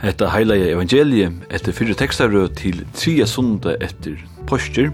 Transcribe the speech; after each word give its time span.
Hetta 0.00 0.30
heila 0.32 0.54
evangelie 0.56 1.26
etter 1.52 1.74
fyrre 1.76 1.92
tekstarød 1.92 2.54
til 2.56 2.78
tria 2.96 3.26
sunda 3.28 3.74
etter 3.84 4.16
postur, 4.48 4.88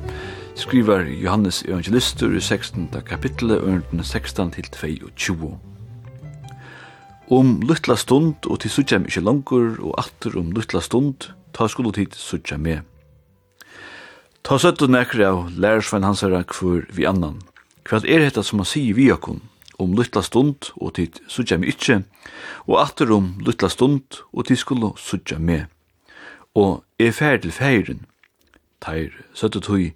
skriver 0.59 1.05
Johannes 1.07 1.61
evangelistur 1.63 2.35
i 2.35 2.41
16. 2.43 2.89
kapitlet 3.07 3.63
ørnden 3.63 4.03
16 4.03 4.51
til 4.57 4.67
22. 4.75 5.53
Om 7.31 7.55
luttla 7.69 7.95
stund, 7.95 8.51
og 8.51 8.59
til 8.65 8.75
suttja 8.75 8.99
meg 8.99 9.13
ikkje 9.13 9.23
langur, 9.23 9.79
og 9.79 9.95
atter 10.03 10.35
om 10.43 10.51
luttla 10.51 10.83
stund, 10.83 11.31
ta 11.55 11.71
skulle 11.71 11.95
tid 11.95 12.19
suttja 12.19 12.59
meg. 12.59 12.83
Ta 14.43 14.59
søttu 14.59 14.89
nekri 14.91 15.23
av 15.23 15.53
lærersvein 15.55 16.07
hansara 16.07 16.43
kvur 16.51 16.83
vi 16.91 17.07
annan. 17.07 17.45
Hva 17.87 18.03
er 18.03 18.27
hetta 18.27 18.43
som 18.43 18.59
han 18.59 18.67
sier 18.67 18.99
vi 18.99 19.13
okkur, 19.15 19.39
om 19.79 19.95
lytla 19.97 20.23
stund, 20.23 20.71
og 20.77 20.95
tid 20.99 21.21
sutja 21.29 21.59
meg 21.61 21.75
ikkje, 21.75 22.03
og 22.67 22.81
atter 22.81 23.13
om 23.13 23.35
lytla 23.45 23.69
stund, 23.73 24.23
og 24.33 24.49
tid 24.49 24.61
skulle 24.61 24.93
sutja 25.01 25.39
meg. 25.39 25.67
Og 26.57 26.85
er 26.99 27.13
fær 27.13 27.41
til 27.43 27.53
feiren, 27.53 28.07
teir 28.81 29.13
søttu 29.37 29.61
tui, 29.61 29.91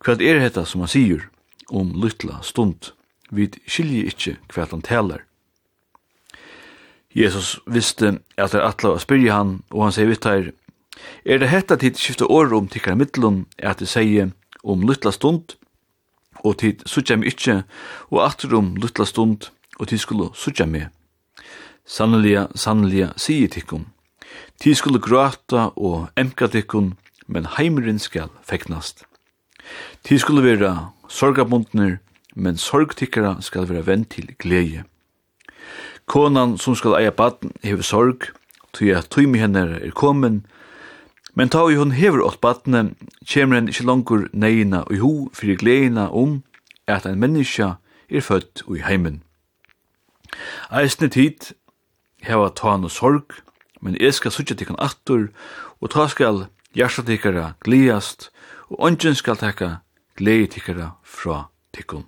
hva 0.00 0.16
er 0.16 0.40
hetta 0.40 0.64
som 0.64 0.84
han 0.84 0.92
sier 0.92 1.26
om 1.68 1.92
lytla 2.00 2.40
stund, 2.46 2.92
vid 3.30 3.60
skilje 3.66 4.08
ikkje 4.10 4.38
hva 4.54 4.66
han 4.70 4.84
talar. 4.86 5.26
Jesus 7.14 7.58
visste 7.66 8.20
at 8.38 8.52
det 8.52 8.60
er 8.60 8.68
atla 8.68 8.94
å 8.94 9.02
spyrje 9.02 9.34
han, 9.34 9.60
og 9.74 9.88
han 9.88 9.94
sier 9.94 10.10
vitt 10.10 10.28
her, 10.28 10.52
er 11.24 11.40
det 11.40 11.50
hetta 11.50 11.76
tid 11.80 11.98
skifte 11.98 12.28
år 12.28 12.52
om 12.54 12.68
tikkara 12.70 12.98
middelen, 12.98 13.44
at 13.58 13.80
det 13.82 13.88
sier 13.90 14.30
om 14.62 14.84
lytla 14.86 15.12
stund, 15.14 15.56
og 16.44 16.58
tid 16.58 16.82
suttja 16.86 17.16
mig 17.16 17.32
ikkje, 17.32 17.62
og 18.10 18.24
atrum 18.26 18.74
luttla 18.80 19.04
stund, 19.04 19.50
og 19.78 19.88
tid 19.88 19.98
skulle 19.98 20.30
suttja 20.34 20.66
mig. 20.66 20.88
Sanneliga, 21.86 22.46
sanneliga, 22.54 23.10
sige 23.16 23.48
tikkum. 23.48 23.86
Tid 24.60 24.74
skulle 24.74 25.00
gråta 25.00 25.70
og 25.76 26.08
emka 26.16 26.46
tikkum, 26.46 26.94
men 27.26 27.46
heimeren 27.56 27.98
skal 27.98 28.30
feknast. 28.46 29.04
Tid 30.04 30.18
skulle 30.18 30.42
vera 30.42 30.92
sorgabundner, 31.08 31.98
men 32.34 32.56
sorgtikkara 32.56 33.40
skal 33.40 33.68
vera 33.68 33.82
vend 33.86 34.06
til 34.14 34.34
gleie. 34.38 34.84
Konan 36.06 36.56
som 36.58 36.74
skal 36.74 36.96
eia 36.98 37.10
baden 37.14 37.52
hever 37.62 37.86
sorg, 37.86 38.30
tog 38.72 38.88
jeg 38.88 39.06
tøymi 39.10 39.38
henne 39.38 39.62
er 39.78 39.92
komin, 39.94 40.44
Men 41.34 41.48
ta 41.48 41.68
i 41.70 41.76
hon 41.78 41.94
hever 41.94 42.22
åt 42.26 42.40
badne, 42.40 42.94
kjemer 43.24 43.60
en 43.60 43.68
ikkje 43.70 43.86
langur 43.86 44.26
neina 44.32 44.82
og 44.88 44.98
ho 45.02 45.12
fyrir 45.34 45.60
gleina 45.60 46.08
om 46.10 46.42
at 46.90 47.06
ein 47.06 47.20
menneska 47.20 47.76
er 48.10 48.24
født 48.26 48.64
i 48.66 48.82
heimen. 48.82 49.22
Eisne 50.70 51.08
tid 51.08 51.52
heva 52.26 52.50
ta 52.54 52.76
no 52.76 52.88
sorg, 52.88 53.40
men 53.80 53.96
eg 54.00 54.14
skal 54.14 54.34
sutja 54.34 54.56
tikkan 54.58 54.78
attur, 54.82 55.30
og 55.80 55.92
ta 55.94 56.06
skal 56.10 56.46
hjertatikara 56.76 57.54
gleast, 57.64 58.30
og 58.70 58.82
ongen 58.90 59.16
skal 59.18 59.38
tekka 59.40 59.80
gleitikkara 60.18 60.94
fra 61.02 61.46
tikkum. 61.74 62.06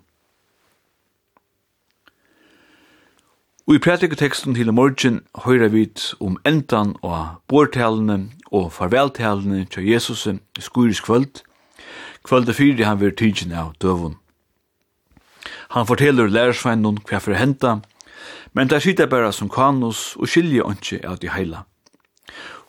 Og 3.67 3.75
i 3.75 3.79
prædiketeksten 3.79 4.55
til 4.55 4.73
morgen 4.73 5.21
høyrer 5.45 5.69
vi 5.71 5.85
om 6.19 6.37
endan 6.45 6.95
og 7.01 7.27
bortalene 7.47 8.31
og 8.51 8.73
farveltalene 8.75 9.65
til 9.65 9.87
Jesus 9.87 10.25
i 10.27 10.35
skurisk 10.59 11.03
kvöld, 11.09 11.43
kvöld 12.27 12.51
fyrir 12.53 12.85
han 12.85 12.99
vil 12.99 13.15
tidsin 13.15 13.51
av 13.51 13.71
døvun. 13.81 14.17
Han 15.69 15.87
forteller 15.87 16.27
lærersveinen 16.27 16.99
hva 17.07 17.23
for 17.23 17.39
henta, 17.39 17.79
men 18.53 18.67
det 18.67 18.83
sitter 18.83 19.07
bare 19.07 19.31
som 19.31 19.49
kanus 19.49 20.17
og 20.19 20.27
skilje 20.27 20.59
ikke 20.59 21.07
av 21.07 21.17
de 21.23 21.29
heila. 21.29 21.63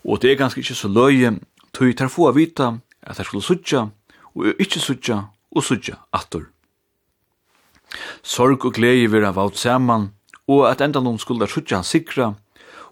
Og 0.04 0.22
det 0.22 0.31
er 0.31 0.38
ganske 0.38 0.60
ikke 0.60 0.78
så 0.78 0.88
løye, 0.88 1.41
tog 1.72 1.87
jeg 1.87 1.97
tar 1.97 2.09
få 2.09 2.28
av 2.28 2.37
vita 2.38 2.78
at 3.03 3.19
jeg 3.19 3.27
skulle 3.27 3.43
sutja, 3.43 3.88
og 4.34 4.47
ikke 4.59 4.78
sutja, 4.78 5.25
og 5.50 5.62
sutja 5.62 5.94
atur. 6.12 6.47
Sorg 8.22 8.65
og 8.65 8.75
glede 8.75 9.10
vil 9.10 9.25
ha 9.25 9.33
valgt 9.33 9.59
saman, 9.59 10.12
og 10.49 10.66
at 10.71 10.81
endan 10.84 11.19
skulle 11.19 11.49
sjutja 11.49 11.81
han 11.81 11.84
sikra, 11.84 12.34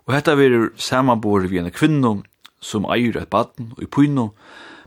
og 0.06 0.14
hetta 0.14 0.34
verur 0.34 0.72
samanbore 0.76 1.48
vi 1.48 1.58
en 1.58 1.70
kvinno 1.70 2.22
som 2.60 2.86
eier 2.90 3.18
et 3.18 3.30
baden 3.30 3.72
og 3.76 3.82
i 3.82 3.86
pyno, 3.86 4.32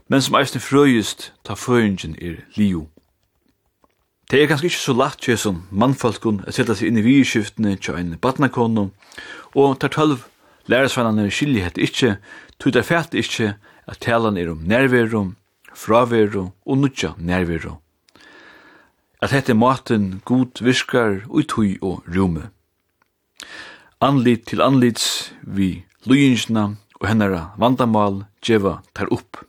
men 0.07 0.21
som 0.21 0.35
eisne 0.39 0.61
frøyest 0.61 1.31
ta 1.43 1.55
frøyngen 1.55 2.15
er 2.21 2.43
liu. 2.57 2.87
Det 4.31 4.41
er 4.41 4.47
kanskje 4.49 4.71
ikke 4.71 4.81
så 4.81 4.93
lagt 4.97 5.21
til 5.21 5.37
som 5.37 5.63
mannfolkun 5.69 6.41
å 6.47 6.53
sette 6.53 6.73
seg 6.75 6.89
inn 6.89 6.97
i 6.97 7.05
virskiftene 7.05 7.75
til 7.77 7.97
en 7.99 8.15
badnakono, 8.21 8.89
og 9.53 9.77
tar 9.79 9.93
tølv 9.93 10.25
lærersvannene 10.71 11.29
skilje 11.29 11.67
hette 11.67 11.83
ikkje, 11.85 12.15
tog 12.57 12.73
det 12.73 12.85
fælt 12.87 13.13
ikkje 13.13 13.53
at 13.85 14.01
talan 14.01 14.37
er 14.41 14.49
om 14.49 14.63
nærvero, 14.65 15.27
fravero 15.73 16.49
og 16.65 16.77
nutja 16.81 17.13
nærvero. 17.17 17.77
At 19.21 19.31
hette 19.31 19.53
maten 19.53 20.21
god 20.25 20.61
virkar 20.61 21.21
og 21.29 21.47
tøy 21.49 21.77
og 21.81 22.03
rume 22.09 22.49
anlit 24.05 24.45
til 24.49 24.61
anlits 24.61 25.31
vi 25.41 25.83
lujinsna 26.05 26.75
og 26.99 27.07
hennara 27.09 27.55
vandamal 27.57 28.23
djeva 28.45 28.79
tar 28.93 29.09
upp. 29.13 29.41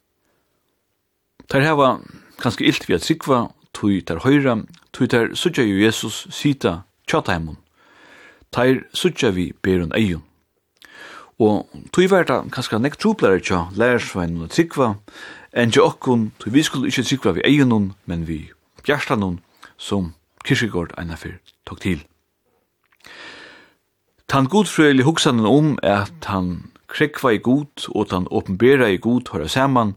Tar 1.53 1.65
heva 1.65 1.99
kanskje 2.41 2.67
ilt 2.71 2.89
vi 2.89 2.97
at 2.97 3.05
sikva, 3.05 3.47
tui 3.77 4.01
tar 4.01 4.23
høyra, 4.25 4.57
tui 4.97 5.09
tar 5.13 5.35
sutja 5.37 5.65
jo 5.67 5.77
Jesus 5.83 6.25
sita 6.33 6.87
tjataimun. 7.07 7.59
Tar 8.51 8.87
sutja 8.97 9.31
vi 9.37 9.51
berun 9.63 9.93
eion. 9.97 10.25
Og 11.37 11.69
tui 11.93 12.09
verda 12.09 12.41
kanskje 12.53 12.81
nek 12.81 12.97
truplare 12.97 13.43
tja 13.45 13.67
lærersvein 13.77 14.41
og 14.41 14.57
sikva, 14.57 14.95
enn 15.53 15.73
tja 15.73 15.85
okkun, 15.85 16.31
tui 16.41 16.55
vi 16.57 16.65
skulle 16.65 16.89
ikkje 16.89 17.11
sikva 17.13 17.37
vi 17.37 17.45
eionun, 17.45 17.93
men 18.09 18.25
vi 18.25 18.47
bjarstanun, 18.87 19.43
som 19.77 20.15
Kirkegård 20.47 20.95
einafyr 20.97 21.41
tok 21.69 21.83
til. 21.83 22.07
Tan 24.27 24.49
godfrøyli 24.51 25.05
hugsanen 25.07 25.47
om 25.47 25.67
at 25.83 26.27
han 26.27 26.73
krekva 26.91 27.31
i 27.37 27.39
god 27.39 27.85
og 27.95 28.09
tan 28.11 28.25
åpenbera 28.31 28.89
i 28.91 28.99
god 28.99 29.29
høyra 29.31 29.47
saman, 29.47 29.93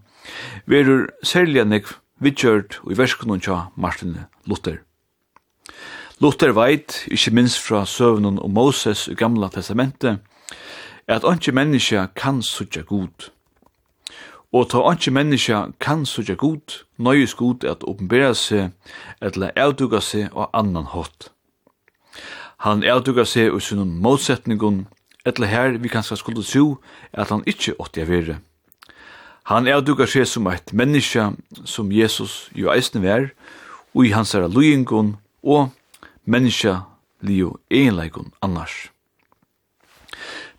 verur 0.69 1.07
særlig 1.25 1.63
nekv 1.65 1.95
vidgjørt 2.21 2.77
og 2.83 2.91
i 2.93 2.97
verskunnen 2.99 3.41
tja 3.41 3.71
Martin 3.75 4.19
Luther. 4.45 4.83
Luther 6.21 6.53
veit, 6.53 7.07
ikkje 7.09 7.33
minst 7.33 7.57
fra 7.63 7.81
søvnen 7.89 8.37
og 8.37 8.53
Moses 8.53 9.07
i 9.07 9.17
gamla 9.17 9.49
testamentet, 9.49 10.21
at 11.07 11.25
anki 11.25 11.49
menneska 11.51 12.05
kan 12.13 12.43
sutja 12.45 12.85
god. 12.85 13.31
Og 14.53 14.69
ta 14.69 14.83
anki 14.91 15.09
menneska 15.09 15.71
kan 15.81 16.05
sutja 16.05 16.37
god, 16.37 16.83
nøyus 17.01 17.33
god 17.33 17.65
at 17.65 17.81
åpenbera 17.81 18.35
seg, 18.37 18.77
etla 19.25 19.49
eldugga 19.57 20.05
seg 20.05 20.29
og 20.37 20.53
annan 20.53 20.93
hatt. 20.93 21.31
Han 22.65 22.83
avdugar 22.83 23.23
seg 23.23 23.53
og 23.55 23.61
sunnum 23.63 23.91
motsetningun, 24.03 24.81
etla 25.23 25.47
her 25.47 25.77
vi 25.79 25.91
kanskje 25.91 26.17
skulle 26.19 26.43
tro 26.43 26.79
at 27.13 27.31
han 27.31 27.45
ikkje 27.47 27.77
åtti 27.79 28.03
av 28.03 28.09
vire. 28.11 28.35
Han 29.47 29.67
avdugar 29.71 30.11
seg 30.11 30.27
som 30.27 30.49
eit 30.51 30.73
menneske 30.75 31.29
som 31.63 31.93
Jesus 31.95 32.49
jo 32.51 32.67
eisne 32.73 32.99
vær, 32.99 33.29
og 33.95 34.03
i 34.05 34.11
hans 34.11 34.35
er 34.35 34.49
luingun 34.51 35.15
og 35.39 35.71
menneske 36.27 36.75
lio 37.23 37.55
egenleikun 37.71 38.33
annars. 38.43 38.89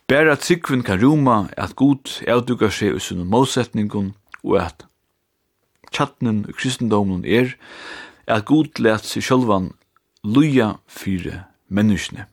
Bæra 0.08 0.38
tryggvin 0.41 0.82
kan 0.82 0.99
ruma 1.05 1.50
at 1.56 1.76
god 1.76 2.17
avdugar 2.25 2.73
seg 2.73 2.96
i 2.96 3.05
sunn 3.05 3.29
motsetningun 3.29 4.14
og 4.41 4.56
at 4.64 4.87
tjattnen 5.93 6.46
og 6.49 6.56
kristendomen 6.56 7.29
er 7.29 7.53
at 8.26 8.49
god 8.49 8.81
let 8.81 9.05
seg 9.05 9.29
sjølvan 9.29 9.70
luja 10.25 10.73
fyre 10.88 11.44
menneskene. 11.70 12.26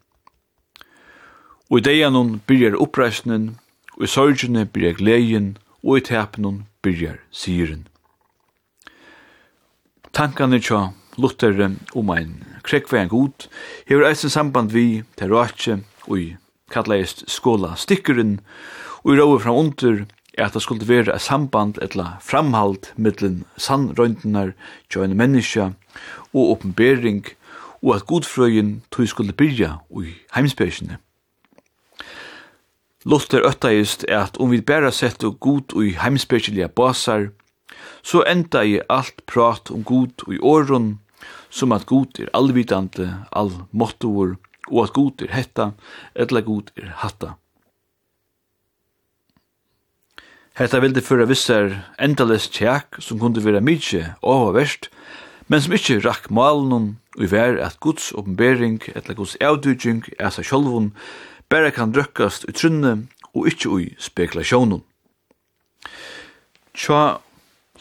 Og 1.69 1.80
i 1.80 1.86
deianon 1.88 2.38
byrjar 2.48 2.80
oppreisningen, 2.81 3.56
og 3.98 4.04
i 4.04 4.12
sorgene 4.12 4.66
byrjar 4.66 5.00
gleien, 5.00 5.56
og 5.84 6.00
i 6.00 6.06
tepenon 6.10 6.66
byrjar 6.84 7.22
syren. 7.31 7.86
Tankane 10.13 10.60
tja 10.63 10.89
Luther 11.18 11.57
om 11.98 12.10
ein 12.13 12.34
krekkvegan 12.66 13.10
god 13.10 13.48
hever 13.89 14.07
eisen 14.10 14.30
samband 14.34 14.74
vi 14.74 15.04
til 15.18 15.34
Rache 15.34 15.80
og 16.07 16.19
i 16.19 16.28
kalleist 16.74 17.24
skåla 17.31 17.75
stikkeren 17.80 18.39
og 19.04 19.13
i 19.13 19.18
råve 19.19 19.39
fram 19.44 19.60
under 19.63 20.06
er 20.38 20.45
at 20.45 20.54
det 20.54 20.62
skulle 20.62 20.88
være 20.88 21.16
et 21.16 21.25
samband 21.25 21.80
etla 21.81 22.18
framhald 22.22 22.92
mittlen 22.95 23.44
sannrøyndenar 23.57 24.54
tja 24.89 25.06
en 25.06 25.18
menneska 25.18 25.72
og 26.34 26.51
oppenbering 26.56 27.24
og 27.88 27.95
at 27.95 28.06
godfrøyen 28.06 28.81
tog 28.92 29.07
skulle 29.07 29.34
byrja 29.34 29.78
i 30.04 30.12
heimspesjene. 30.36 30.98
Luther 33.07 33.45
øttaist 33.48 34.04
at 34.12 34.36
om 34.44 34.51
vi 34.51 34.60
bæra 34.60 34.92
sett 34.92 35.24
og 35.24 35.39
god 35.39 35.75
og 35.80 35.94
heimspeiselige 36.04 36.68
basar, 36.68 37.30
så 38.04 38.24
enda 38.28 38.66
i 38.68 38.81
alt 38.89 39.24
prat 39.25 39.72
om 39.72 39.84
god 39.84 40.28
og 40.28 40.34
i 40.36 40.39
åren, 40.44 41.00
som 41.50 41.72
at 41.72 41.86
god 41.86 42.19
er 42.19 42.31
allvidande, 42.36 43.07
allmåttor, 43.31 44.36
og 44.68 44.84
at 44.84 44.94
god 44.94 45.24
er 45.24 45.31
hetta, 45.31 45.72
etla 46.16 46.44
god 46.44 46.74
er 46.75 46.92
hatta. 47.04 47.38
Hetta 50.57 50.81
vildi 50.84 51.04
føra 51.06 51.30
vissar 51.30 51.72
endaless 52.01 52.50
tjekk 52.51 53.00
som 53.00 53.19
kunde 53.22 53.44
vera 53.45 53.62
mykje 53.63 54.04
verst 54.56 54.89
men 55.48 55.64
som 55.64 55.76
ikkje 55.76 56.02
rakk 56.04 56.30
malen 56.34 56.98
og 57.18 57.24
i 57.24 57.30
vær 57.32 57.60
at 57.64 57.80
Guds 57.84 58.12
oppenbering 58.12 58.82
eller 58.94 59.18
Guds 59.18 59.38
avduging 59.42 60.04
er 60.20 60.32
seg 60.34 60.48
sjolvun, 60.50 60.92
berre 61.50 61.72
kan 61.72 61.94
drøkkast 61.96 62.48
i 62.50 62.56
trunne 62.56 63.08
og 63.34 63.48
ikkje 63.50 63.72
ui 63.72 63.88
spekulasjonen. 64.02 64.84
Tja, 66.78 67.18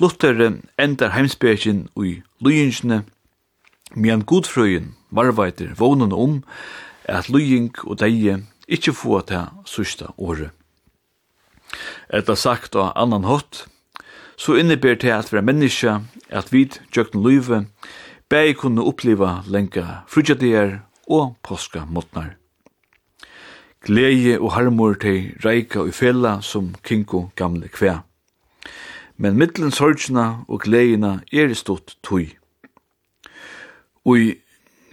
Luther 0.00 0.60
endar 0.78 1.14
heimspekin 1.16 1.86
ui 1.96 2.22
lujingsne, 2.40 3.04
men 3.94 4.24
godfrøyen 4.24 4.94
varveitir 5.10 5.74
vånen 5.78 6.12
om 6.12 6.42
at 7.08 7.30
lujing 7.30 7.72
og 7.84 8.00
deie 8.02 8.42
ikkje 8.68 8.94
få 8.96 9.20
til 9.26 9.48
sørsta 9.68 10.12
året. 10.18 10.50
Etta 12.12 12.36
sagt 12.36 12.76
av 12.76 12.92
annan 12.94 13.26
hatt, 13.26 13.66
så 14.36 14.56
innebär 14.56 14.94
det 14.94 15.10
att 15.10 15.32
vara 15.32 15.42
människa, 15.42 16.02
att 16.30 16.52
vi 16.52 16.68
tjökten 16.90 17.22
löve, 17.22 17.64
bäg 18.28 18.58
kunde 18.58 18.82
uppleva 18.82 19.44
länka 19.46 19.86
frugadier 20.08 20.80
og 21.06 21.42
påska 21.42 21.84
måttnar. 21.86 22.36
Gleie 23.86 24.40
og 24.40 24.52
harmor 24.52 24.96
til 24.98 25.36
reika 25.44 25.84
og 25.84 25.94
fella 25.94 26.40
som 26.42 26.74
kinko 26.82 27.30
gamle 27.36 27.68
kvea. 27.68 28.00
Men 29.16 29.38
mittlen 29.38 29.70
sorgina 29.70 30.42
og 30.48 30.60
gleina 30.66 31.20
er 31.32 31.54
stort 31.54 31.94
tui. 32.02 32.34
Og 34.04 34.18
i 34.18 34.34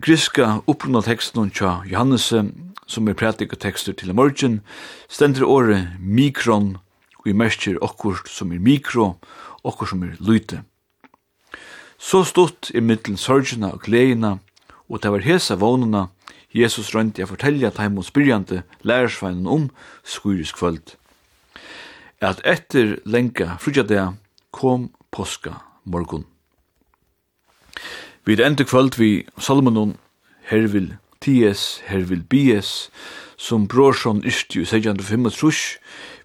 griska 0.01 0.61
upprunna 0.67 1.01
teksten 1.01 1.49
tja 1.49 1.81
Johannese, 1.89 2.45
som 2.87 3.07
er 3.07 3.17
prætika 3.17 3.55
tekstur 3.55 3.93
til 3.93 4.13
morgen, 4.13 4.61
stender 5.09 5.45
året 5.45 5.87
mikron 5.99 6.77
vi 7.23 7.33
merker 7.33 7.79
okkur 7.83 8.23
som 8.27 8.51
er 8.51 8.59
mikro, 8.59 9.17
okkur 9.63 9.93
som 9.93 10.03
er 10.03 10.17
lyte. 10.19 10.63
Så 11.97 12.23
stått 12.27 12.71
i 12.75 12.81
middelen 12.83 13.17
sørgene 13.17 13.71
og 13.73 13.85
gleina, 13.85 14.37
og 14.91 14.99
det 15.03 15.11
var 15.13 15.23
hesa 15.23 15.55
vånene 15.55 16.09
Jesus 16.53 16.91
rønti 16.93 17.23
a 17.23 17.27
fortelja 17.29 17.71
taim 17.73 17.97
og 17.97 18.05
spyrjante 18.05 18.61
lærersveinen 18.85 19.47
om 19.47 19.69
skuris 20.03 20.51
kvöld. 20.53 20.97
At 22.21 22.43
etter 22.45 22.99
lenga 23.05 23.57
frugja 23.59 24.13
kom 24.51 24.91
påska 25.11 25.57
morgun. 25.83 26.25
Vid 28.25 28.39
enda 28.39 28.63
kvöld 28.63 28.97
vi 28.97 29.25
salmenon 29.37 29.97
her 30.43 30.67
vil 30.67 30.93
ties, 31.21 31.81
her 31.87 32.05
vil 32.05 32.23
bies, 32.23 32.91
som 33.37 33.67
brorsson 33.67 34.21
yrti 34.23 34.61
i 34.61 34.67
1655, 34.67 35.79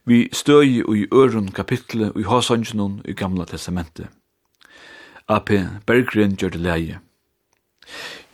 Vi 0.09 0.29
støy 0.33 0.81
i 0.97 1.07
øren 1.13 1.51
kapitlet 1.53 2.13
i 2.17 2.23
Håsangenon 2.23 3.03
i 3.05 3.13
Gamla 3.13 3.45
Testamentet. 3.45 4.07
AP 5.29 5.51
Berggren 5.87 6.37
gjør 6.37 6.49
det 6.55 6.61
leie. 6.61 7.01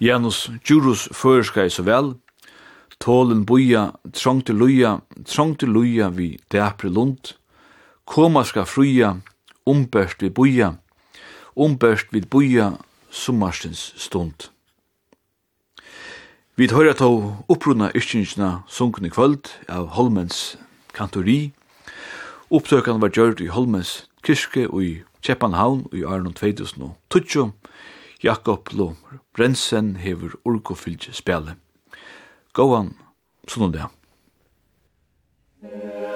Janus 0.00 0.50
Djurus 0.62 1.08
føreska 1.10 1.64
i 1.66 1.72
så 1.74 1.82
vel, 1.82 2.12
tålen 3.00 3.42
boia, 3.46 3.88
trångte 4.14 4.54
luja, 4.54 5.00
trångte 5.26 5.66
luja 5.66 6.12
vi 6.14 6.38
dæpre 6.52 6.88
lund, 6.88 7.34
koma 8.06 8.44
ska 8.44 8.62
fruia, 8.62 9.16
umbørst 9.66 10.22
vi 10.22 10.30
boia, 10.30 10.76
umbørst 11.56 12.14
vi 12.14 12.20
boia, 12.20 12.70
sommarstens 13.10 13.92
stund. 13.96 14.46
Vi 16.54 16.70
høyra 16.70 16.94
tå 16.94 17.10
opprunna 17.48 17.90
yskingsna 17.98 18.60
sunkne 18.70 19.10
kvöld 19.10 19.50
av 19.66 19.90
Holmens 19.98 20.54
kantori, 20.94 21.50
Opptøkene 22.50 23.00
var 23.00 23.08
gjørt 23.08 23.40
i 23.40 23.48
Holmens 23.48 24.04
kyrke 24.22 24.66
og 24.68 24.82
i 24.84 24.92
Kjeppanhavn 25.24 25.86
i 25.96 26.04
Arnon 26.04 26.34
2012. 26.36 27.52
Jakob 28.24 28.68
Lom 28.72 28.96
Brensen 29.36 29.96
hever 29.96 30.36
Urko 30.44 30.76
fylgje 30.76 31.12
spjallet. 31.16 31.56
Gåan, 32.52 32.94
sånn 33.48 33.72
det. 33.72 33.88
Thank 35.64 36.13